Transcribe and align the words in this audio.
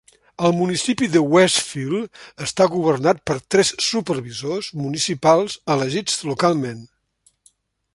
El 0.47 0.53
municipi 0.59 1.09
de 1.15 1.21
Westfield 1.33 2.23
està 2.47 2.67
governat 2.77 3.21
per 3.31 3.37
tres 3.57 3.75
supervisors 3.91 4.71
municipals 4.83 5.63
elegits 5.79 6.23
localment. 6.33 6.87